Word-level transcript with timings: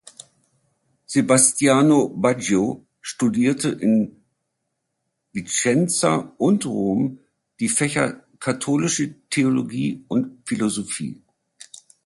Sebastiano 1.05 2.09
Baggio 2.09 2.87
studierte 3.03 3.69
in 3.69 4.23
Vicenza 5.31 6.33
und 6.39 6.65
Rom 6.65 7.19
die 7.59 7.69
Fächer 7.69 8.25
Katholische 8.39 9.13
Theologie 9.29 10.03
und 10.07 10.41
Philosophie. 10.49 11.21